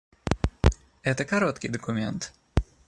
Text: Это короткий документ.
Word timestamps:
Это 1.03 1.25
короткий 1.25 1.67
документ. 1.67 2.33